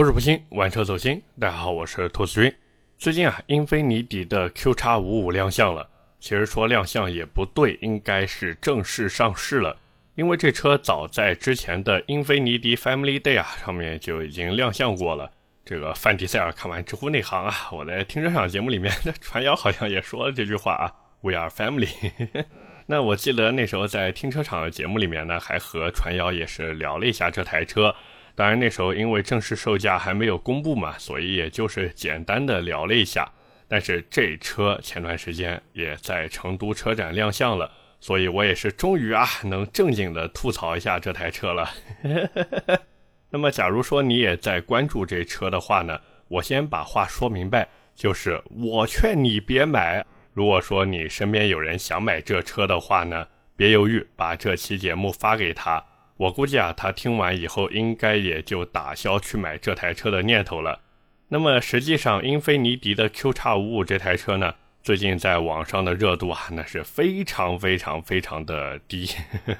[0.00, 1.22] 口齿不清，玩车走心。
[1.38, 2.50] 大家好，我是兔子君。
[2.96, 5.86] 最近啊，英菲尼迪的 Q 叉五五亮相了。
[6.18, 9.76] 其实说亮相也不对，应该是正式上市了。
[10.14, 15.30] 因为这车早在之前的英菲尼迪 Family Day 啊上面就已经亮相过了。
[15.66, 20.90] 这个范迪塞尔看完直呼内行啊，我在停车场节目里面的传谣好像也说了这句话啊
[21.20, 21.90] ，We are family。
[22.86, 27.94] 那我记得那时候在停车场的节目里面呢，还和传谣也是聊了一下这台车。
[28.40, 33.30] 当然，那时候因为正式售价还没有公布嘛，所以也就是简单的聊了一下。
[33.68, 41.70] 但是这车前段时间也在成都车展亮相了，所以我也是终于啊能正经的吐槽一下这台车了。
[43.28, 50.02] 那么，假如说你也在关注这车的话呢，我先把话说明白，就是我劝你别买。
[50.32, 55.84] 如果说你身边有人想买这车的话呢，别犹豫，把这期节目发给他。
[56.20, 60.78] 我估计啊，他听完以后应该也就打消去买这台车的念头了。
[61.28, 69.08] 那么实际上，英菲尼迪的 Q 叉五五这台车呢，最近在网上的热度啊，那是非常非常非常的低。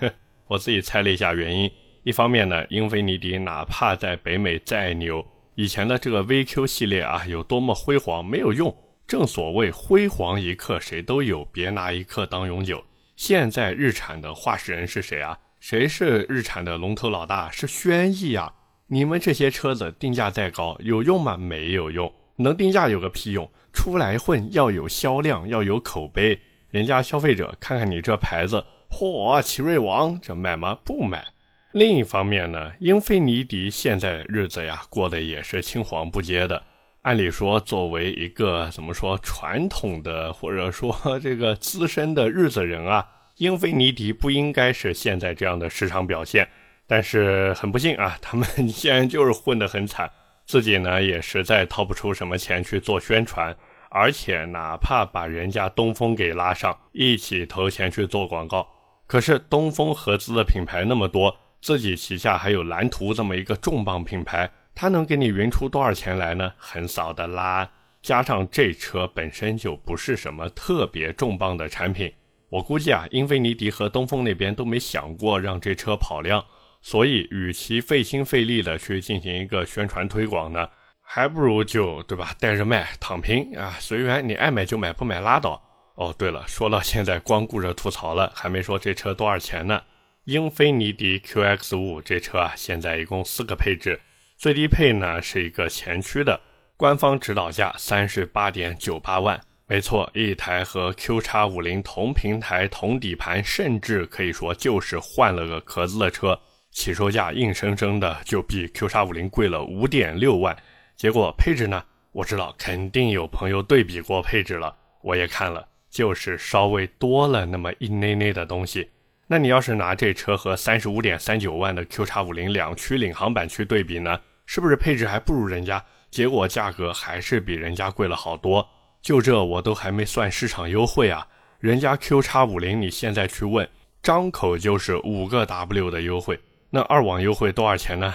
[0.49, 1.71] 我自己猜了一下原因，
[2.03, 8.77] 一方面呢，英菲尼迪哪怕在北美再牛，以前的这个 VQ 系列啊，有多么辉煌没有用。
[9.07, 12.85] 正所谓辉煌一刻谁都有，别拿一刻当永久。
[13.17, 15.39] 现在日产的话事人是谁啊？
[15.61, 17.51] 谁是日产的龙头老大？
[17.51, 18.51] 是轩逸呀！
[18.87, 21.37] 你们这些车子定价再高，有用吗？
[21.37, 23.49] 没有用，能定价有个屁用！
[23.71, 30.79] 出来混要有销量，要有口碑，人家消费者看看你这牌子，嚯，奇瑞王，这买吗？
[30.83, 31.27] 不买。
[31.73, 36.61] 另一方面呢，英菲尼迪现在日子呀过得也是青黄不接的。
[37.03, 43.07] 按理说，作为一个怎么说传统的或者说这个资深的日子人啊。
[43.41, 46.47] 英菲尼迪不应该是现在这样的市场表现，
[46.87, 50.11] 但是很不幸啊， 他们现在就是混得很惨，
[50.45, 53.57] 自己呢也实在掏不出什么钱去做宣传，
[53.89, 58.69] 而且哪怕把人家东风给拉上，一起投钱去做广告，
[59.07, 66.53] 可是东风合资的品牌那么多，自己旗下还有蓝图这么一个重磅品牌，它能给你匀出多少钱来呢？
[66.59, 67.71] 很少的啦。
[68.03, 72.13] 加上这车本身就不是什么特别重磅的产品。
[72.51, 76.45] 我估计啊，英菲尼迪和东风那边都没想过让这车跑量，
[76.83, 80.69] 所以与其费心费力的去进行一个宣传推广呢，
[81.01, 85.63] 还不如就对吧，带着卖躺平啊，随缘，你爱买就买，不买拉倒。
[85.95, 89.83] 哦，对了，说到现在光顾着吐槽了，还没说这车多少钱呢？
[90.25, 94.01] 英菲尼迪 QX5 这车啊，现在一共四个配置，
[94.37, 96.41] 最低配呢是一个前驱的，
[96.77, 99.41] 官方指导价三十八点九八万。
[99.71, 106.37] 没错，一台和 Q 叉五零同平台、同底盘，甚至可以说就是换了个壳子的车，
[106.73, 110.57] 起售价硬生生的就比 Q 叉五零贵了五点六万。
[110.97, 111.85] 结果配置呢？
[112.11, 118.91] 我知道肯定有朋友对比过配置了，我也看了，就是稍微多了那么一内内的东西。
[119.29, 124.21] 那你要是拿这车和三十五点三九万的 Q 叉五零两驱领航版去对比呢？
[124.47, 125.81] 是不是配置还不如人家？
[126.11, 128.69] 结果价格还是比人家贵了好多。
[129.03, 131.27] 就这我都还没算市场优惠啊！
[131.59, 133.69] 人家 Q 叉五零你现在去问，
[134.03, 136.39] 张口就是五个 W 的优惠，
[136.71, 138.15] 那二网优惠多少钱呢？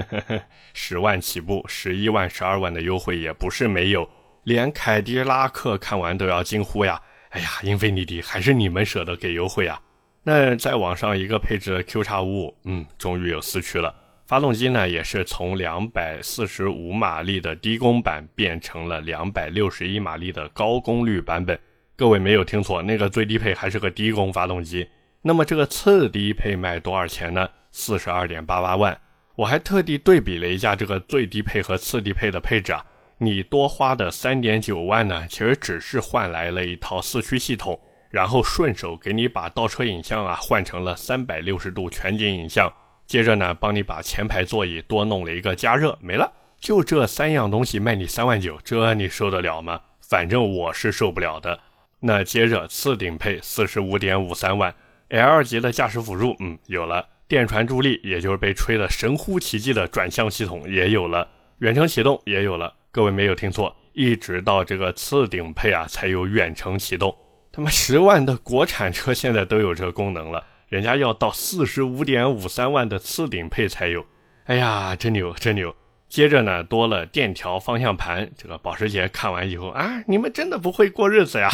[0.74, 4.08] 十万起步，十一万、十二万的优惠也不是没有，
[4.44, 7.00] 连凯迪拉克看完都要惊呼呀！
[7.30, 9.80] 哎呀，英菲尼迪还是你们舍得给优惠啊？
[10.22, 13.94] 那在网上一个配置的 Q 叉五五，嗯，终于有四驱了。
[14.30, 21.58] 发动机呢，也是从两百四十五马力的低功版变成了两百六十一马力的高功率版本。
[21.96, 24.88] 各位没有听错，那个最低配还是个低功发动机。
[25.20, 27.48] 那么这个次低配卖多少钱呢？
[27.72, 28.96] 四十二点八八万。
[29.34, 32.86] 我还特地对比了一下这个最低配和次低配的配置啊，
[33.18, 37.76] 你多花的三点九万呢，其实只是换来了一套四驱系统，
[38.10, 42.72] 然后顺手给你把倒车影像啊换成了三百六十度全景影像。
[43.10, 49.80] 接着呢，帮你把前排座椅多弄了一个加热，没了，就这三样东西卖你三万九，这你受得了吗？
[50.00, 51.58] 反正我是受不了的。
[51.98, 54.72] 那接着次顶配四十五点五三万
[55.08, 61.26] ，L 级的驾驶辅助，嗯，有了，电传助力，也就是被吹得神乎其技的转向系统也有了，
[61.58, 62.72] 远程启动也有了。
[62.92, 67.12] 各位没有听错，一直到这个次顶配啊才有远程启动。
[67.50, 70.46] 他妈十万的国产车现在都有这个功能了。
[70.70, 74.06] 人家要到四十五点五三万的次顶配才有，
[74.44, 75.74] 哎呀，真牛真牛！
[76.08, 78.30] 接着呢，多了电调方向盘。
[78.38, 81.50] 这个保时捷看完以后啊，你们真的不会过日子呀！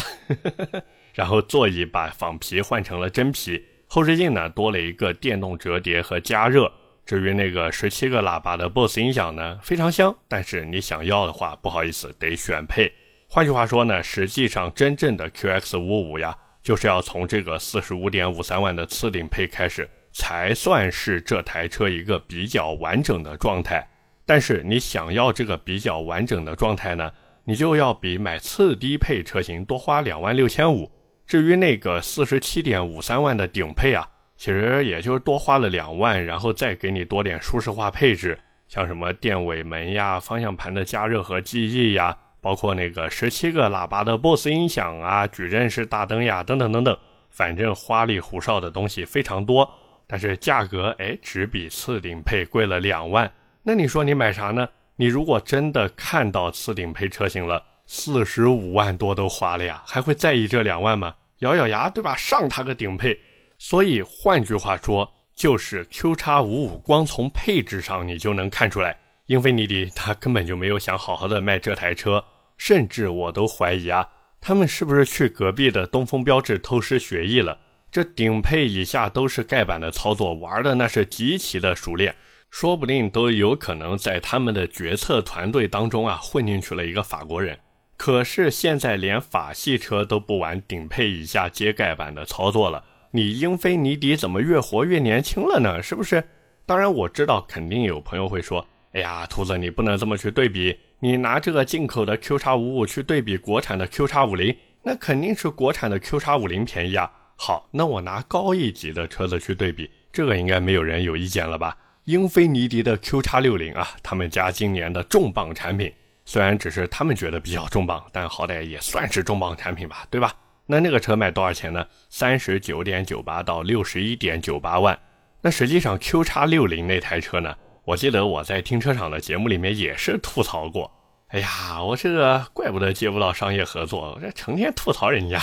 [1.15, 6.71] 然后座椅把仿皮换成了真皮，后视镜呢多了一个电动折叠和加热，
[7.03, 12.93] 至于那个十七个喇叭的 BOSS 音响呢，非常香，但是你想要的话，不好意思，得选配。
[13.27, 16.37] 换句话说呢，实际上真正的 QX 五五呀，
[16.67, 23.87] 就是要从这个四十五点五三万的次顶配开始，才算是这台车一个比较完整的状态。
[24.25, 27.09] 但是你想要这个比较完整的状态呢，
[27.45, 30.91] 你就要比买次低配车型多花两万六千五。
[31.25, 34.05] 至于那个四十七点五三万的顶配啊。
[34.35, 38.37] 其实也就是多花了两万，然后再给你多点舒适化配置，
[38.67, 42.15] 像什么电尾门呀、方向盘的加热和记忆呀，
[42.47, 46.97] 包括那个十七个喇叭的 BOSS 音响啊、矩阵式大灯呀，等等等等，
[47.29, 49.69] 反正花里胡哨的东西非常多。
[50.07, 53.29] 但是价格哎，只比次顶配贵了两万。
[53.63, 54.65] 那你说你买啥呢？
[54.95, 61.13] 你如果真的看到次顶配车型了，四十五万多都花了呀，还会在意这两万吗？
[61.39, 62.15] 咬咬牙，对吧？
[62.15, 63.19] 上它个顶配。
[63.57, 72.23] 所以换句话说，就是 Q 叉五五光从配置上你就能看出来，英菲尼迪他根本就没有想好好的卖这台车，
[72.57, 74.09] 甚至我都怀疑啊，
[74.41, 77.59] 他们是不是去隔壁的东风标致偷师学艺了？
[77.89, 82.13] 这顶配以下都是盖板的操作，玩的那是极其的熟练，
[82.51, 87.57] 说不定都有可能在他们的决策团队当中啊混进去了一个法国人。
[87.95, 92.83] 可是现在连法系车都不玩顶配以下接盖板的操作了。
[93.11, 95.81] 你英菲尼迪怎么越活越年轻了呢？
[95.81, 96.23] 是不是？
[96.65, 100.77] 当然我知道，肯定有朋友会说：“哎呀，兔子，你不能这么去对比。
[100.99, 111.77] 你拿这个进口的 Q 叉五五去对比国产的 Q 叉五零，那肯定是国产的 Q 叉五零便宜啊。”好，那我拿高一级的车子去对比，这个应该没有人有意见了吧？
[112.05, 115.93] 英菲尼迪的 Q 叉六零啊，他们家今年的重磅产品，
[116.25, 120.33] 虽然只是他们觉得比较重磅，但好歹也算是重磅产品吧，对吧？
[120.65, 121.85] 那那个车卖多少钱呢？
[122.09, 124.97] 三十九点九八到六十一点九八万。
[125.41, 127.55] 那实际上 Q 叉六零那台车呢？
[127.87, 130.91] 我记得我在停车场的节目里面也是吐槽过。
[131.29, 135.41] 哎呀，我这个怪不得接不到商业合作，我这成天吐槽人家。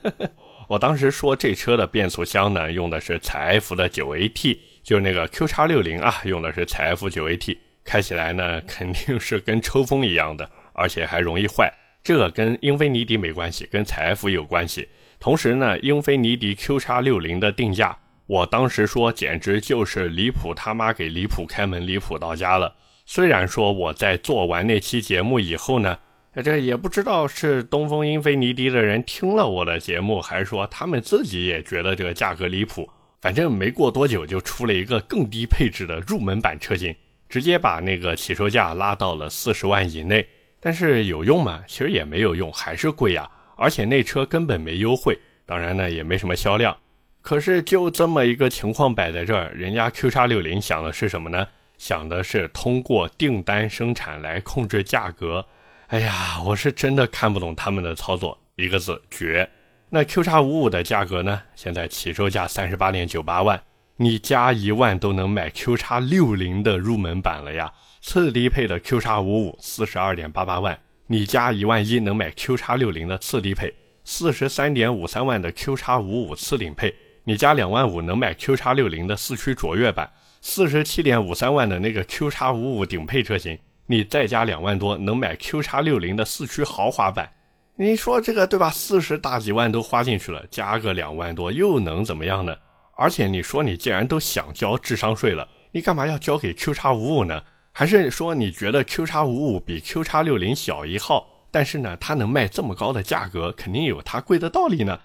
[0.68, 7.56] 我当时说这车的变速箱呢，用的是采埃孚的九 AT，就是那个 Q 叉六零啊，用的是采埃孚九 AT，
[7.86, 11.72] 开起来呢肯定是跟抽风一样的，而且还容易坏。
[12.04, 14.86] 这个跟英菲尼迪没关系，跟采埃孚有关系。
[15.18, 17.96] 同时呢，英菲尼迪 Q 叉六零的定价，
[18.28, 22.76] 我当时说简直就是离谱他妈给离谱开门，离谱到家了。
[23.06, 25.98] 虽然说我在做完那期节目以后呢，
[26.44, 32.86] 这也不知道是东风英菲尼迪的人听了我的节目，还是说他们自己也觉得这个价格离谱。
[33.22, 36.94] 反正没过多久就出了一个更低配置的入门版车型，
[37.30, 40.24] 直接把那个起售价拉到了四十万以内。
[40.60, 41.64] 但是有用吗？
[41.66, 43.26] 其实也没有用，还是贵呀。
[43.56, 46.76] 而且那车根本没优惠，当然呢也没什么销量。
[47.28, 51.46] 可是就这么一个情况摆在这儿，人家 Q 叉六零想的是什么呢？
[51.76, 55.44] 想的是通过订单生产来控制价格。
[55.88, 59.46] 哎呀，我是真的看不懂他们的操作，一个字绝。
[59.90, 61.42] 那 Q 叉五五的价格呢？
[61.54, 63.62] 现在起售价三十八点九八万，
[63.96, 67.70] 你加一万都能买 Q 叉六零的入门版了呀。
[68.00, 73.68] 次低配的 Q 叉五五四十二点八八万，你加一万一能买 Q 叉六零的次低配；
[74.02, 76.94] 四十三点五三万的 Q 叉五五次顶配，
[77.28, 80.06] 你加两万五能买 Q 叉六零的四驱卓越版；
[80.40, 87.30] 四十七点五三万的那个 Q 叉五五顶配车型，你再加两万多能买 Q 叉六零的四驱豪华版。
[87.76, 88.70] 你说这个对吧？
[88.70, 92.56] 四十大几万都花进去了，加个两万多又能怎么样呢？
[92.96, 97.42] 而且你说你既然都想交智商税了，你干嘛要交给 Q 叉五五呢？
[97.72, 104.98] 还是说你觉得 Q 叉五五比 Q 叉六零小一号，但是呢，它能卖这么高的价格，肯定有它贵的道理呢。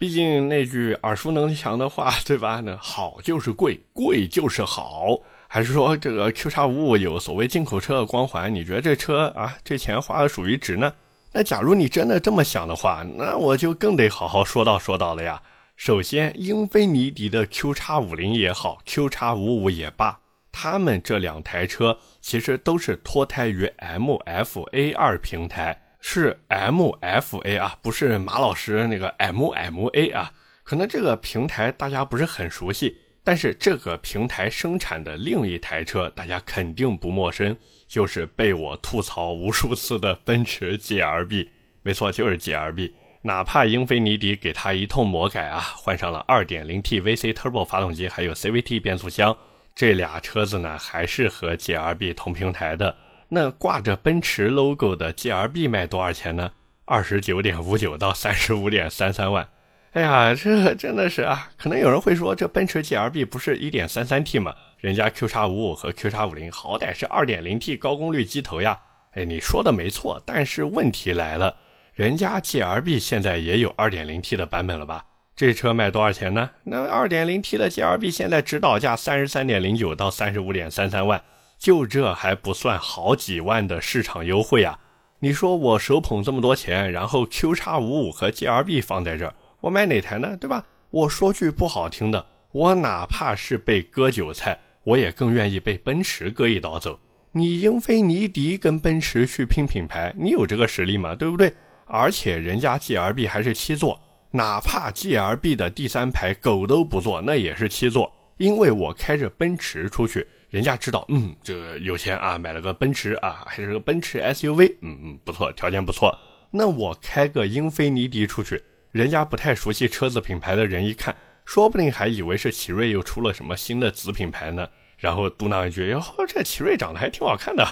[0.00, 2.62] 毕竟那句耳熟能详的话，对吧？
[2.64, 5.20] 那好就是贵，贵就是好。
[5.46, 8.54] 还是说这个 Q 叉五五有所谓进口车的光环？
[8.54, 10.90] 你觉得这车啊，这钱花的属于值呢？
[11.32, 15.42] 那假如你真的这么想的话，那我就更得好好说道说道了呀。
[15.76, 20.18] 首先，英菲尼迪的 Q 叉五零也好，Q 叉五五也罢。
[20.50, 30.32] 他们这两台车其实都是脱胎于 MFA 二平台，是 MFA 啊，不是马老师那个 MMA 啊。
[30.62, 37.56] 可能这个平台大家不是很熟悉，但是这个平台生产的另一台车大家肯定不陌生，
[37.88, 41.48] 就是被我吐槽无数次的奔驰 GLB。
[41.82, 42.92] 没错，就是 GLB。
[43.22, 49.36] 哪怕英菲尼迪给它一通魔改啊，换上了 2.0T VC Turbo 发动机，还有 CVT 变速箱。
[49.74, 52.96] 这俩车子呢，还是和 GLB 同平台的。
[53.32, 56.50] 那挂着奔驰 logo 的 GLB 卖多少钱呢？
[56.84, 59.48] 二十九点五九到三十五点三三万。
[59.92, 61.48] 哎呀，这真的是啊！
[61.56, 64.54] 可能有人会说，这奔驰 GLB 不是一点三三 T 吗？
[64.78, 68.78] 人家 Q 叉五五和 Q 叉五零好歹是二点零 T 高功率机头呀。
[69.12, 71.56] 哎，你说的没错，但是问题来了，
[71.94, 75.04] 人家 GLB 现在也有二点零 T 的版本了吧？
[75.36, 76.50] 这车卖多少钱呢？
[76.64, 81.22] 那二点零 T 的 GLB 现在指导价三十三点零九到三十五点三三万，
[81.60, 84.80] 就这还不算好几万的市场优惠啊！
[85.18, 90.34] 你说我手捧这么多钱，然后 Q 叉五五和 GLB 放在这儿，我买哪台呢？
[90.38, 90.64] 对吧？
[90.88, 92.24] 我说句不好听的。
[92.52, 96.98] 我哪怕是被割韭菜，我也更愿意被奔驰割一刀走。
[97.32, 101.14] 你英菲尼迪跟奔驰去拼品牌，你有这个实力吗？
[101.14, 101.52] 对不对？
[101.84, 104.00] 而且人家 GLB 还是七座，
[104.30, 108.10] 哪怕 GLB 的第三排狗都不坐，那也是七座。
[108.38, 116.12] 因为我开着奔驰出去，人家知道，嗯，这个有钱啊，买了个奔驰啊，还是个奔驰 SUV，嗯嗯，不错，条件不错。
[116.50, 121.16] 那我开个英菲尼迪出去，人家不太熟悉车子品牌的人一看。
[121.44, 127.66] 说不定还以为是奇瑞又出了什么新的子品牌呢，然后嘟囔一句：“哟，这奇瑞长得还挺好看的。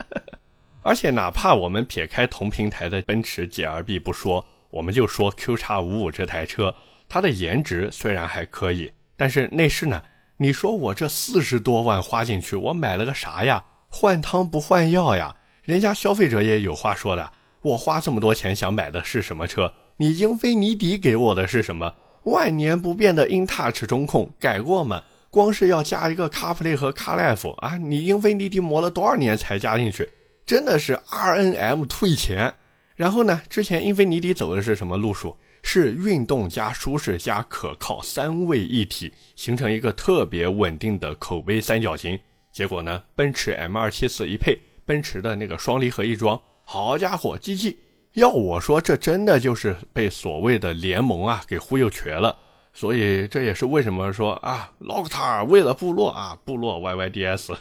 [0.82, 6.74] ”而且哪怕我们撇开同平台的奔驰 GLB 不说，我们就说 Q 叉五五这台车，
[7.08, 10.02] 它的颜值虽然还可以，但是内饰呢？
[10.42, 13.62] 你说我这四十多万花进去，我买了个啥呀？
[13.88, 15.36] 换汤不换药呀！
[15.62, 17.30] 人家消费者也有话说的，
[17.62, 19.72] 我花这么多钱想买的是什么车？
[19.98, 21.94] 你英菲尼迪给我的是什么？
[22.24, 25.04] 万年不变的 InTouch 中控改过吗？
[25.30, 30.10] 光是要加一个 CarPlay 和 CarLife 啊，你英菲尼迪磨了多少年才加进去？
[30.44, 32.52] 真的是 RNM 退钱。
[32.96, 35.36] 然后呢，之前英菲尼迪走的是什么路数？
[35.62, 42.18] 是运动加舒适加可靠三位一体，形成一个特别稳定的口碑三角形。
[42.50, 47.76] 结果呢，奔驰 M274 一配，奔驰的那个双离合一装，好家伙，GG！
[48.14, 52.36] 要我说，这真的就是被所谓的联盟啊给忽悠瘸了。
[52.74, 57.54] 所以这也是为什么说啊，洛克塔尔为了部落啊，部落 YYDS。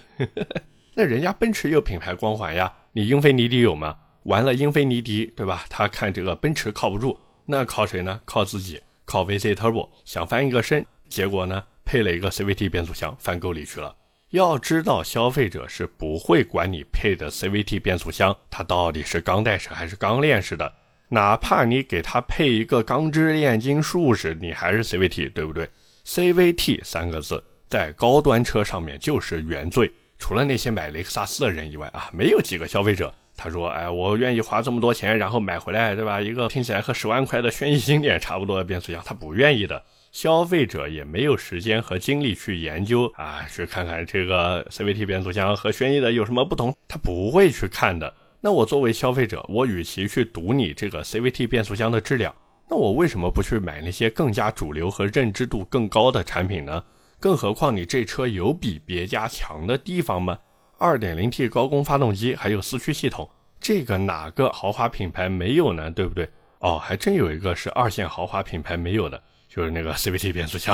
[0.96, 3.96] 那人家奔驰有品牌光环呀，你英菲尼迪有吗？
[4.24, 5.64] 完了，英菲尼迪对吧？
[5.70, 7.18] 他看这个奔驰靠不住，
[7.52, 8.22] 那靠谁呢？
[8.24, 13.94] 靠自己，靠 VC Turbo 想翻一个身，结果呢配了一个 CVT 变速箱，翻沟里去了。
[14.30, 20.74] 要知道，消费者是不会管你配的 CVT 变速箱，它到底是钢带式还是钢链式的。
[21.10, 25.70] 哪怕你给它配一个钢支炼金术士，你还是 CVT，对不对
[26.06, 29.92] ？CVT 三个字在高端车上面就是原罪。
[30.18, 36.22] 除了那些买雷克萨斯的人以外啊，没有几个消费者他说：“哎，我愿意花这么多钱，然后买回来，对吧？
[36.22, 48.14] 一个听起来和十万块的轩逸经典差不多的变速箱，他不愿意的。”消费者也没有时间和精力去研究啊，去看看这个 CVT 变速箱和轩逸的有什么不同，他不会去看的。
[48.42, 52.36] 那我作为消费者，我与其去赌你这个 CVT 变速箱的质量，
[52.70, 56.84] 那我为什么不去买那些更加主流和认知度更高的产品呢？
[57.18, 60.38] 更何况你这车有比别家强的地方吗
[60.82, 65.90] ？2.0T 高功发动机还有四驱系统，这个哪个豪华品牌没有呢？
[65.92, 66.28] 对不对？
[66.60, 69.22] 哦，还真有一个是二线豪华品牌没有的。
[69.48, 70.74] 就是那个 CVT 变速箱，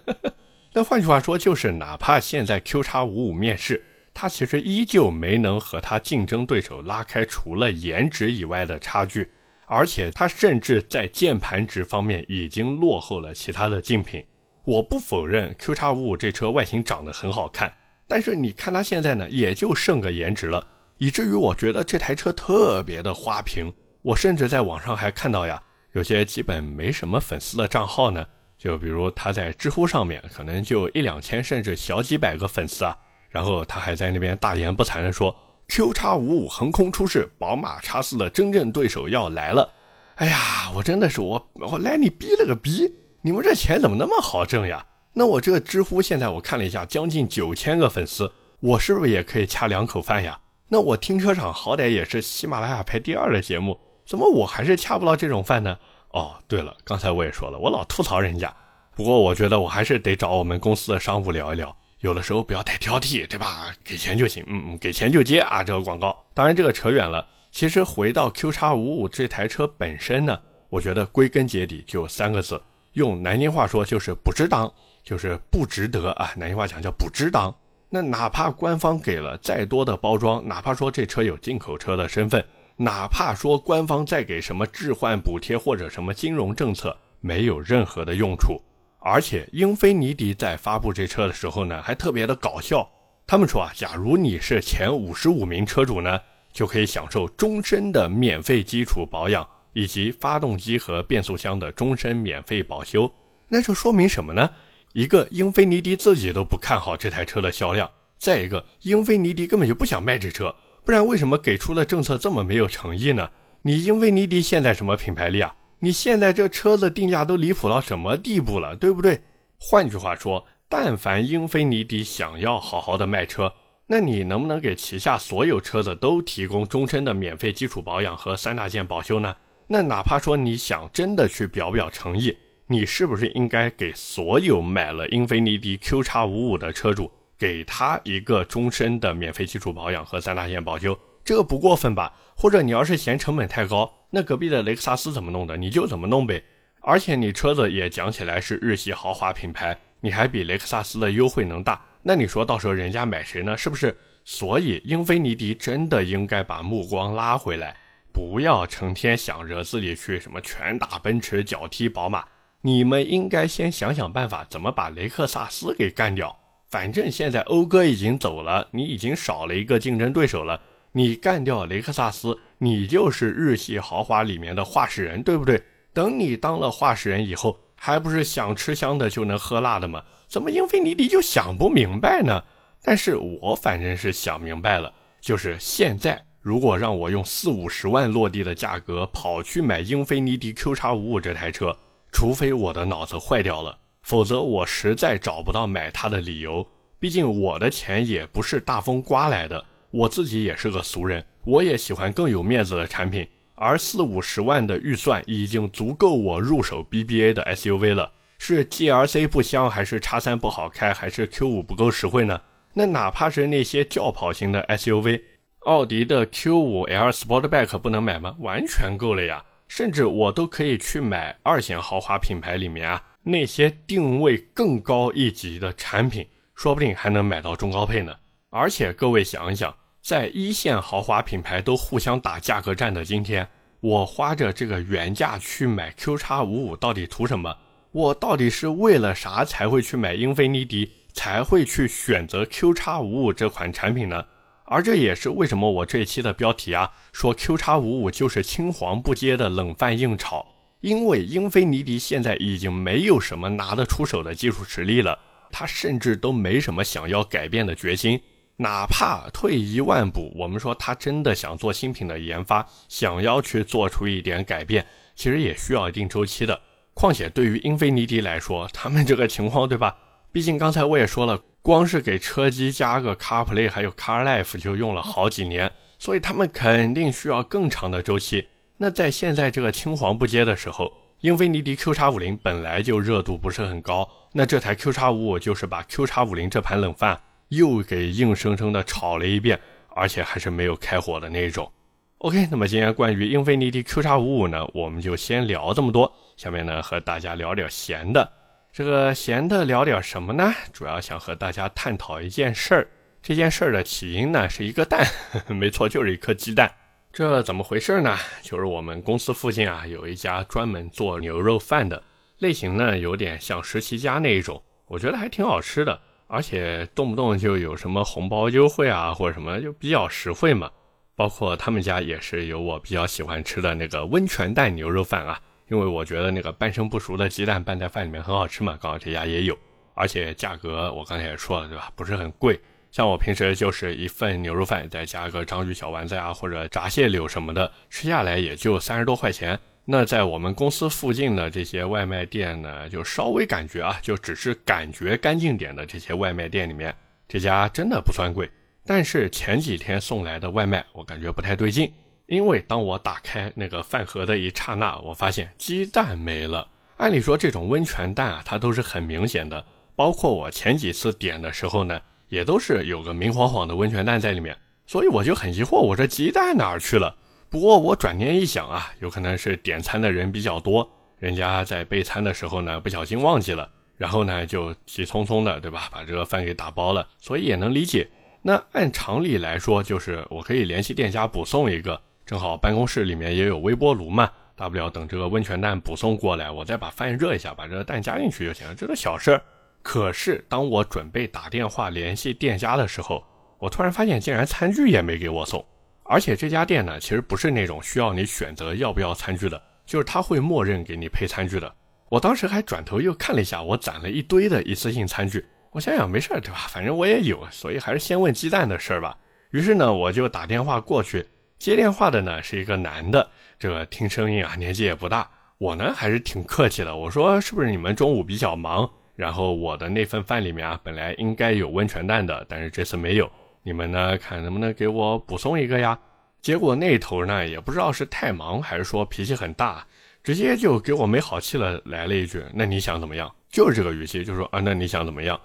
[0.72, 9.30] 那换句话说，就是哪怕现在 Q 叉五五面世，它其实依旧没能和它竞争对手拉开除了颜值以外的差距，
[9.66, 14.24] 而且它甚至在键盘值方面已经落后了其他的竞品。
[14.64, 17.70] 我不否认 Q 叉五五这车外形长得很好看，
[18.08, 23.72] 但是你看它现在呢，也就剩个颜值了，以至于我觉得这台车特别的花屏。
[24.02, 25.62] 我甚至在网上还看到呀。
[25.92, 28.24] 有些基本没什么粉丝的账号呢，
[28.56, 32.96] 就比如他在知乎上面可能就一两千甚至小几百个粉丝啊，
[33.30, 35.34] 然后他还在那边大言不惭的说
[35.68, 39.68] Q 叉五五横空出世，宝马叉四的真正对手要来了。
[40.16, 44.84] 哎呀，我真的是我我来你逼了个逼，你们这钱怎么那么好挣呀？
[45.12, 50.38] 那我这个知乎现在我看了一下，将近九千个粉丝，我是不是也可以掐两口饭呀？
[50.68, 53.78] 那我停车场好歹也是喜马拉雅排第二的节目。
[54.06, 55.78] 怎么我还是掐不到这种饭呢？
[56.10, 58.54] 哦，对了，刚才我也说了，我老吐槽人家。
[58.94, 63.72] 不过我觉得我还是得找我们公司的商务聊一聊，有的时候不要太挑剔，对吧？
[63.84, 66.16] 给钱就行，嗯嗯，给钱就接啊，这个广告。
[66.34, 67.26] 当然这个扯远了。
[67.50, 70.38] 其实回到 Q 叉五五这台车本身呢，
[70.68, 72.60] 我觉得归根结底就三个字，
[72.92, 74.70] 用南京话说就是不值当，
[75.08, 76.30] 就是不值得啊。
[76.36, 77.54] 南京话讲叫不值当。
[77.88, 82.44] 那哪怕官方给了再多的包装，哪怕说这车有进口车的身份。
[82.76, 88.60] 哪怕说官方再给什么置换补贴或者什么金融政策，没有任何的用处。
[88.98, 92.86] 而且英菲尼迪在发布这车的时候呢，还特别的搞笑。
[93.26, 96.20] 他们说啊，假如你是前五十五名车主呢，
[96.52, 103.10] 就可以享受终身的免费基础保养，以及发动机和变速箱的终身免费保修。
[103.48, 104.50] 那就说明什么呢？
[104.92, 110.54] 一个英菲尼迪自己都不看好这台车的销量，再一个英菲尼迪根本就不想卖这车，
[110.84, 113.30] 不然为什么给出的政策这么没有诚意呢？
[113.62, 115.54] 你英菲尼迪现在什么品牌力啊？
[115.80, 119.20] 你现在这车子定价都离谱到什么地步了，对不对？
[119.58, 123.52] 换句话说，但凡英菲尼迪想要好好的卖车，
[123.86, 129.36] 那你能不能给旗下所有车子都提供终身的免费基础保养和三大件保修呢？
[129.68, 132.36] 那哪怕说你想真的去表表诚意，
[132.70, 140.98] 你是不是应该给所有买了英菲尼迪 Q 叉五五的车主，给他一个终身的免费基础保养和三大件保修？
[141.24, 142.12] 这个不过分吧？
[142.36, 146.44] 或者你要是嫌成本太高，那隔壁的雷克萨斯怎么弄的，你就怎么弄呗。
[146.80, 153.56] 而且你车子也讲起来是日系豪华品牌，你还比雷克萨斯的优惠能大，那你说到时候人家买谁呢？
[153.56, 153.96] 是不是？
[154.26, 157.74] 所以英菲尼迪真的应该把目光拉回来，
[158.12, 162.22] 不要成天想着自己去什么拳打奔驰、脚踢宝马。
[162.62, 166.36] 你们应该先想想办法，怎么把雷克萨斯给干掉。
[166.68, 170.60] 反正现在讴歌已经走了，你已经少了一个竞争对手了。
[170.92, 175.62] 你干掉雷克萨斯，你就是日系豪华里面的话事人，对不对？
[175.92, 180.02] 等你当了话事人以后，还不是想吃香的就能喝辣的吗？
[180.26, 182.42] 怎么英菲尼迪就想不明白呢？
[182.82, 191.76] 但是我反正是想明白了，就是现在如果让我用四五十万落地的价格跑去买英菲尼迪 Q 叉五五这台车，
[192.10, 196.66] 除非我的脑子坏掉了，否则我实在找不到买它的理由。
[196.98, 199.64] 毕竟我的钱也不是大风刮来的。
[199.90, 208.12] 我自己也是个俗人，我也喜欢更有面子的产品，而四五十万的预算已经足够我入手 BBA 的 SUV 了。
[208.38, 212.40] 是 GLC 不香，还是叉三不好开，还是 Q 五不够实惠呢？
[212.74, 215.22] 那哪怕是那些轿跑型的 SUV，
[215.60, 218.36] 奥迪的 Q 五 L Sportback 不能买吗？
[218.38, 219.44] 完全够了呀！
[219.68, 228.12] 甚至我都可以去买二线豪华品牌里面啊那些定位更高一级的产品，说不定还能买到中高配呢。
[228.50, 233.46] 而且各位想一想，在一线豪华品牌都互相打价格战的今天，
[233.80, 237.54] 我花着这个原价去买 Q 叉五五，到底图什么？
[237.92, 244.24] 我到底是为了啥才会去买英菲尼迪，才会去选择 Q 叉五五这款产品呢？
[244.70, 250.46] 而这也是为什么我这一期的标题啊，说 Q 叉五五就是青黄不接的冷饭硬炒，
[250.80, 255.18] 因为英菲尼迪现在已经没有什么拿得出手的技术实力了，
[255.50, 258.20] 他甚至都没什么想要改变的决心。
[258.58, 266.60] 哪怕退一万步，我们说他真的想做新品的研发，想要去做出一点改变，其实也需要一定周期的。
[266.92, 269.96] 况且对于英菲尼迪来说，他们这个情况，对吧？
[270.32, 278.48] 毕竟刚才我也说了，光是给车机加个 CarPlay 还有 CarLife 就用了好几年，所以他们肯定需要更长的周期。
[278.76, 287.20] 那在现在这个青黄不接的时候，英菲尼迪 Q 叉五零本来就热度不是很高，那这台 Q 叉五五就是把 Q 叉五零这盘冷饭。
[287.48, 289.58] 又给硬生生的炒了一遍，
[289.94, 291.72] 而且还是没有开火的那种。
[292.18, 296.12] OK，那么今天关于英菲尼迪 Q 叉五五呢，我们就先聊这么多。
[296.36, 298.30] 下面呢，和大家聊点闲的。
[298.72, 300.54] 这个闲的聊点什么呢？
[300.72, 302.88] 主要想和大家探讨一件事儿。
[303.20, 305.04] 这件事儿的起因呢，是一个蛋，
[305.48, 306.72] 没错，就是一颗鸡蛋。
[307.12, 308.16] 这怎么回事呢？
[308.42, 312.00] 就是我们公司附近啊，有一家专门做牛肉饭的，
[312.38, 316.00] 类型呢，有点像十七家那一种，我觉得还挺好吃的。
[316.28, 320.70] 而且动不动就有什么红包优惠啊，或者什么就比较实惠嘛。
[321.16, 328.78] 包括他们家也是有我比较喜欢吃的那个温泉蛋牛肉饭啊，因为我觉得那个半生不熟的鸡蛋拌在饭里面很好吃嘛。
[328.80, 329.56] 刚好这家也有，
[329.94, 332.58] 而且价格我刚才也说了对吧，不是很贵。
[332.90, 339.58] 像我平时就是一份牛肉饭，再加个章鱼小丸子啊，或者炸蟹柳什么的，吃下来也就三十多块钱。
[339.84, 346.94] 那在我们公司附近的这些外卖店呢，就稍微感觉啊，就只是感觉干净点的这些外卖店里面，
[347.28, 348.50] 这家真的不算贵。
[348.86, 351.92] 但是前几天送来的外卖，我感觉不太对劲，
[352.28, 356.68] 因为当我打开那个饭盒的一刹那，我发现鸡蛋没了。
[356.98, 359.64] 按理说这种温泉蛋啊，它都是很明显的，
[359.96, 364.54] 包括我前几次点的时候呢，也都是有个明晃晃的温泉蛋在里面，
[364.86, 367.16] 所以我就很疑惑，我这鸡蛋哪儿去了？
[367.48, 370.86] 不过我转念一想啊，有可能是点餐的人比较多，
[371.18, 375.88] 人家在备餐的时候呢不小心忘记了，然后呢就急匆匆的，对吧？
[375.90, 378.06] 把这个饭给打包了，所以也能理解。
[378.42, 389.42] 那按常理来说，就是我可以联系店家补送一个，正好办公室里面也有微波炉嘛，大不了等这个温泉蛋补送过来，我再把饭热一下，把这个蛋加进去就行了，这个小事儿。
[389.82, 393.24] 可是当我准备打电话联系店家的时候，
[393.58, 395.64] 我突然发现竟然餐具也没给我送。
[396.02, 401.74] 而且这家店呢，其实不是那种需要你选择要不要餐具的，就是他会默认给你配餐具的。
[402.10, 405.42] 我当时还转头又看了一下，我攒了一堆的一次性餐具。
[405.70, 406.66] 我想想没事儿对吧？
[406.68, 409.16] 反正我也有，所以还是先问鸡蛋的事儿吧。
[409.50, 411.26] 于是呢，我就打电话过去，
[411.58, 415.28] 接电话的呢是一个男的，这个听声音啊年纪也不大。
[415.58, 418.88] 我呢还是挺客气的，我说是不是你们中午比较忙？
[419.16, 423.28] 然后我的那份饭里面啊本来应该有温泉蛋的，但是这次没有，
[423.64, 425.98] 你们呢看能不能给我补送一个呀？
[426.40, 429.84] 结果那头呢也不知道是太忙还是说脾气很大，
[430.22, 435.40] 直接就给我没好气了，来了一句：“那你想怎么样？”就是这个语气，就说啊，那你想怎么样？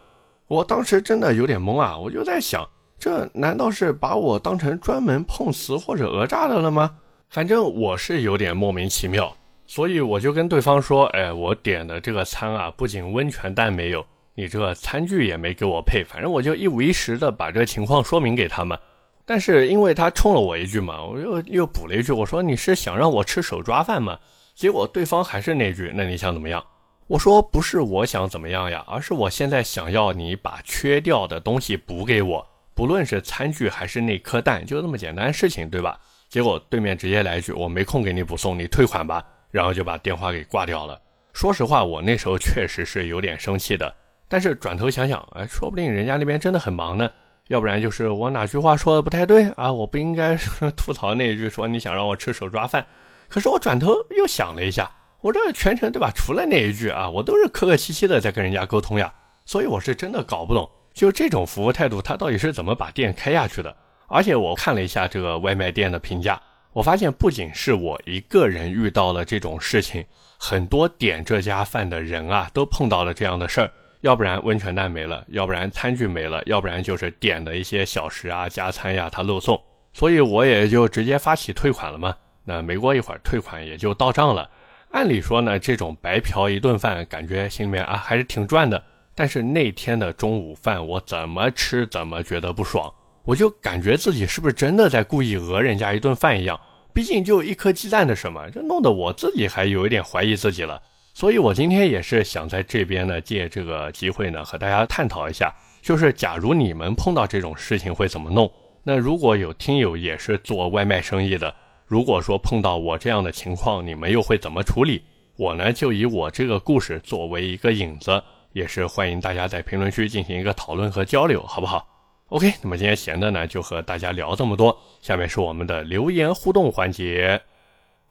[0.46, 2.64] 我当时真的有点懵啊，我就在想，
[3.04, 6.90] 这难道是把我当成专门碰瓷或者讹诈的了吗？
[7.28, 9.36] 反正我是有点莫名其妙，
[9.68, 18.80] 所以我就跟对方说，哎，我点的这个餐啊，不仅温泉蛋没有，你这个餐具也没给我配，反正我就一五一十的把这个情况说明给他们。
[19.26, 24.18] 但是因为他冲了我一句嘛，我又又补了一句，我说你是想让我吃手抓饭吗？
[24.56, 26.64] 结果对方还是那句，那你想怎么样？
[27.08, 36.00] 我说不是我想怎么样呀，而是我现在想要你把缺掉的东西补给我，不论是餐具还是那颗蛋，就这么简单的事情，对吧？
[36.30, 41.00] 结果对面直接来一句我没空给你补送，你退款吧，然后就把电话给挂掉了。
[41.34, 43.94] 说实话，我那时候确实是有点生气的，
[44.28, 47.10] 但是转头想想，哎，说不定人家那边真的很忙呢，
[47.50, 50.36] 要不然就是我哪句话说的不太对啊，我不应该
[50.76, 52.86] 吐槽那一句说你想让我吃手抓饭，
[53.28, 54.90] 可是我转头又想了一下。
[55.22, 56.12] 我这全程对吧？
[56.14, 59.14] 除了那一句啊，我都是客客气气的在跟人家沟通呀，
[59.46, 63.76] 所以我是真的搞不懂，就这种服务态度，他到底是怎么把店开下去的？
[64.08, 66.40] 而且我看了一下这个外卖店的评价，
[66.72, 70.06] 我发现不仅是我一个人遇到了这种事情，
[70.38, 79.60] 很多点这家饭的人啊，都碰到了这样的事儿，要不然温泉蛋没了，要不然餐具没了，要不然就是点的一些小食啊、加餐呀，他漏送，
[79.94, 82.16] 所以我也就直接发起退款了嘛。
[82.46, 84.48] 那没过一会儿，退款也就到账了。
[84.92, 88.84] 按理说呢，这种白嫖一顿饭，感觉心里面啊还是挺赚的。
[89.16, 92.92] 但是那天的中午饭，我怎么吃怎么觉得不爽，
[93.24, 96.60] 我就感觉自己是不是真的在故意讹人家一顿饭一样。
[96.94, 100.82] 毕竟就一颗鸡蛋的什么，这弄得我自己还有一点怀疑自己了。
[101.14, 108.52] 所以我今天也是想在这边呢，借这个机会呢，和大家探讨一下，就是假如你们碰到这种事情会怎么弄？
[108.84, 111.54] 那如果有听友也是做外卖生意的。
[111.86, 115.04] 如果说碰到我这样的情况，你们又会怎么处理？
[115.36, 121.88] 我呢就以我这个故事作为一个引子，也是欢迎大家在评论区进行一个讨论和交流，好不好
[122.30, 127.42] ？OK，那么今天闲的呢就和大家聊这么多，下面是我们的留言互动环节。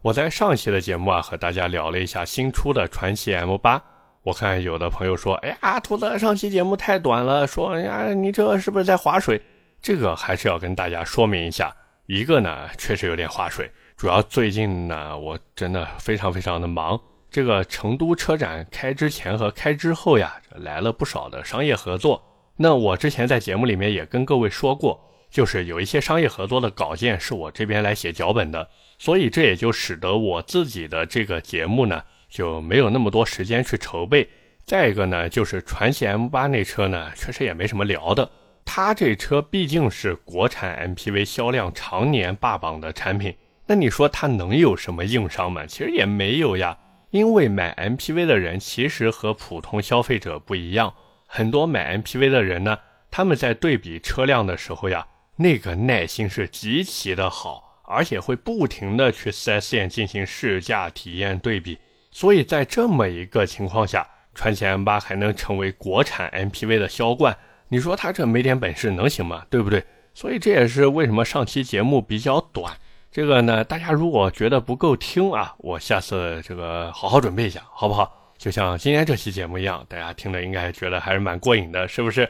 [0.02, 3.80] 我在上期的节目啊和大家聊了一下新出的传奇 M 八，
[4.24, 9.40] 我看有的朋友说，哎呀，兔子上期节目太短了，说呀你这是不是在划水？
[9.80, 11.72] 这个还是要跟大家说明一下。
[12.06, 17.00] 一个呢，确实有点划水，主要最近呢，我真的非常非常的忙。
[17.32, 22.22] 这个成都车展开之前和开之后呀，来了不少的商业合作。
[22.56, 28.68] 那我之前在节目里面也跟各位说过，就是有一些商业合作的稿件是我这边来写脚本的，
[28.98, 34.28] 所以这也就使得我自己的这个节目呢，就没有那么多时间去筹备。
[34.66, 38.30] 再一个呢，就是传祺 M8 那车呢，确实也没什么聊的。
[38.66, 43.34] 它这车毕竟是国产 MPV 销量常年霸榜的产品，
[43.66, 45.64] 那你说它能有什么硬伤吗？
[45.66, 46.76] 其实也没有呀。
[47.12, 50.94] 因为买 MPV 的人其实和普通消费者不一样，
[51.26, 52.78] 很多买 MPV 的人呢，
[53.10, 61.78] 他们在对比车辆的时候呀，那个耐心是极其的好，而且会不停的去 4S 店进行试驾、体验、对比。
[62.10, 67.36] 所以在这么一个情况下，传祺 M8 还能成为国产 MPV 的销冠。
[67.68, 69.44] 你说他这没点本事能行吗？
[69.50, 69.84] 对不对？
[70.14, 72.74] 所以这也是为什么上期节目比较短。
[73.12, 78.32] 这个呢，大家如果觉得不够听啊，我下次这个好好准备一下，好不好？
[78.38, 82.26] 就像今天这期节目一样，大家听的应该觉得还是蛮过瘾的，是不是？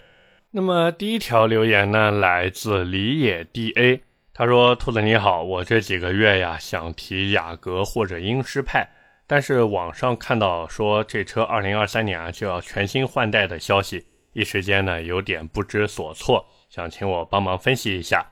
[0.51, 4.01] 那么第一条留言呢，来自李野 DA，
[4.35, 8.85] 他说：“兔子你好，我这几个月呀想提雅阁或者英诗派，
[9.29, 18.27] 但是网上看到说这车二零二三年啊就要全新换代的消息。”一时间呢，有点不知所措，想请我帮忙分析一下，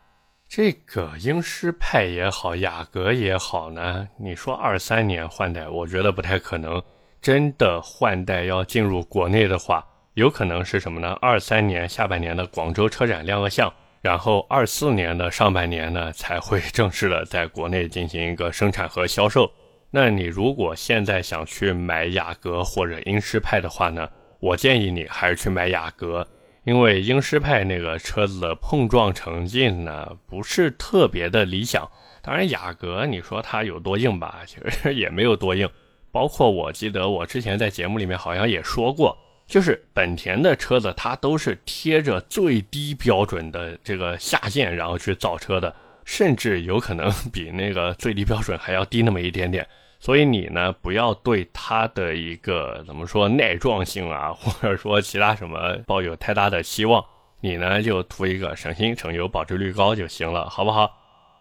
[0.50, 4.08] 这个英诗派也好，雅阁也好呢。
[4.18, 6.82] 你说二三年换代，我觉得不太可能。
[7.22, 11.16] 真的换代要进入国内的话，有可能是什么呢？
[11.20, 19.48] 二三年下半年的广州车展亮个相，然后二四年的上半年呢，才会正式的在国内进行一个生产和销售。
[19.92, 24.08] 那你如果现在想去买雅阁或者英诗派的话呢？
[24.40, 26.26] 我建议你还是去买雅阁，
[26.64, 31.88] 因为英诗派那个车子的碰撞成绩呢不是特别的理想。
[32.22, 35.68] 当然，雅阁你说它有多硬吧，其实 也没有多硬。
[36.12, 49.66] 包括我记得我之前在节目里面好像也说过，就是本田的车子它都是贴着最低标准的这个下限，然后去造车的，甚至有可能 比那个最低标准还要低那么一点点。
[50.00, 57.04] 所以你呢，不要对它的一个怎么说耐撞性啊，或者说其他什么抱有太大的期望。
[57.42, 60.90] 你呢，就图一个省心省油、保值率高就行了，好不好？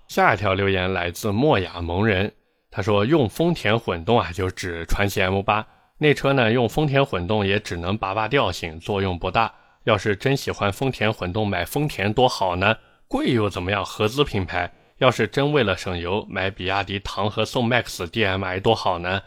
[0.10, 2.34] 下一条留言来自莫雅蒙人，
[2.69, 5.63] 他说用丰田混动啊，就指传祺 M8
[5.98, 9.54] 那车呢，用丰田混动也只能拔拔调性，作用不大。
[9.86, 12.76] 要是真喜欢丰田混动，买丰田多好呢，
[13.08, 13.86] 贵又怎么样？
[13.86, 14.69] 合资品牌。
[15.00, 19.22] 要是真为了省油买比亚迪唐和宋 MAX DM-i 多好呢？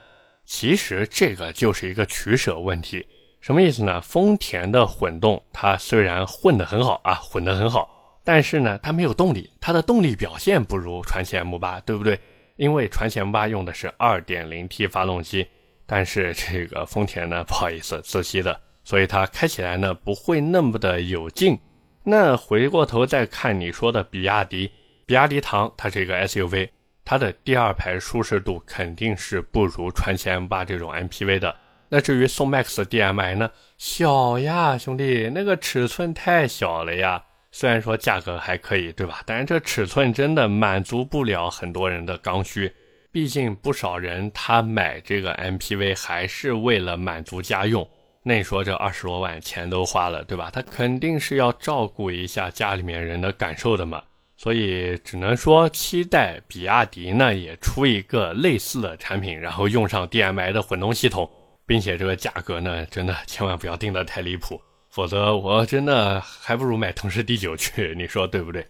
[0.45, 3.07] 其实这个就是一个取舍问题。
[3.41, 4.01] 什么意思呢？
[4.01, 12.21] 丰田的混动它虽然混得很好啊，混得很好，但是呢，它没有动力，它的动力表现不如传祺 M8，对不对？
[12.57, 15.49] 因为传祺 M8 用的是 2.0T 发动机，
[15.87, 21.59] 但是这个丰田呢， 不好意思，自吸的，所以它开起来呢不会那么的有劲。
[22.05, 24.71] 那回过头再看你说的比亚迪。
[25.07, 26.69] 比亚迪唐，它是一个 SUV，
[27.05, 31.57] 它的第二排舒适度肯定是不如传祺 M8 这种 MPV 的。
[31.89, 33.51] 那至于宋 MAX DM-i 呢？
[33.77, 37.23] 小呀，兄弟，那个尺寸太小了呀。
[37.51, 39.23] 虽然说价格还可以，对吧？
[39.27, 42.73] 但是这尺寸真的满足不了很多人的刚需。
[43.11, 47.87] 毕竟不少人他买这个 MPV 还是为了满足家用。
[48.23, 50.49] 那你说这二十多万钱都花了，对吧？
[50.51, 54.03] 他肯定是要照顾一下家里面人的感受的嘛。
[54.43, 61.31] 所以只能说期待比亚迪呢也出一个类似的产品，然后用上 DMI 的混动系统，
[61.65, 68.67] 并且这个价格呢真的千万不要定的太离谱，否则我真的还不如买腾势 D9 去，你说对不对？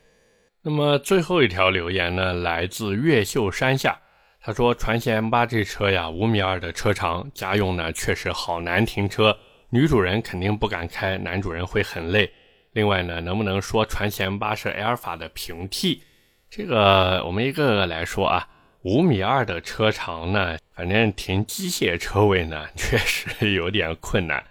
[0.61, 3.99] 那么最后一条留言呢来自越秀山下，
[4.43, 9.35] 他说传祺 M8 这车呀五米二的车长，家用呢确实好难停车，
[9.71, 12.31] 女主人肯定不敢开，男主人会很累。
[12.73, 16.03] 另外呢，能不能说传祺 M8 是埃尔法的平替？
[16.51, 18.49] 这个我们一个个来说啊。
[18.85, 24.43] 五米二的车长呢，反正停机械车位呢， 确实有点困难。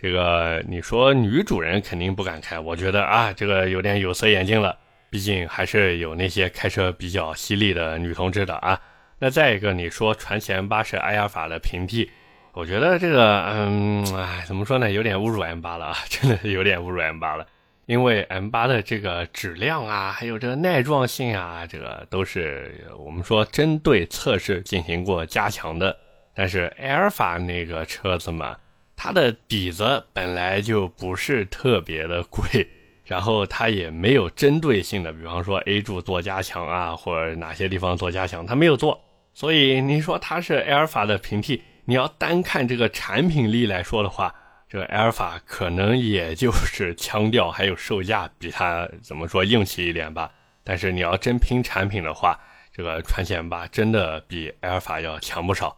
[0.00, 4.78] 这个你说女主人肯定不敢开，我觉得啊，这个有点有色眼镜了。
[5.10, 8.80] 毕竟还是有那些开车比较犀利的女同志的啊。
[9.18, 12.08] 那再一个，你说传祺 M8 是埃尔法的平替，
[12.52, 17.44] 我觉得这个，嗯，哎，怎么说呢，有点侮辱 M8 了啊， 真的是有点侮辱 M8 了。
[17.90, 25.98] 因为 M8 的这个质量啊，还有这个耐撞性啊，这个都是我们说针对测试进行过加强的。
[26.32, 28.56] 但是埃尔法那个车子嘛，
[28.94, 32.64] 它的底子本来就不是特别的贵，
[33.04, 39.00] 然后它也没有针对性的，比方说 A 柱做加强啊，或者哪些地方做加强，它没有做。
[39.34, 44.32] 所以你说它是埃尔法的平替，你要单看这个产品力来说的话。
[44.70, 50.30] 这个阿尔法可能也就是腔调还有售价比它怎么说硬气一点吧，
[50.62, 52.38] 但是你要真拼产品的话，
[52.72, 55.76] 这个传祺 M8 真的比阿尔法要强不少。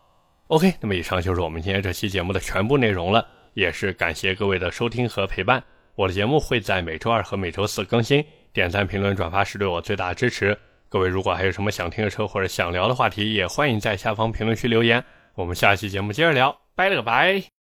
[0.48, 5.64] OK，那么以上就是我们今天这期节目的全部内容了，也是感谢各位的收听和陪伴。
[5.94, 10.55] 我的节目会在每周二和每周四更新，点赞、评论、转发是对我最大的支持。
[10.90, 15.02] 各位如果还有什么想听的车或者想聊的话题，也欢迎在下方评论区留言。
[15.35, 17.62] 我们下期节目接着聊，拜了个拜。